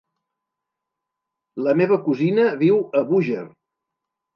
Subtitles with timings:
[1.67, 3.49] La meva cosina viu a Búger.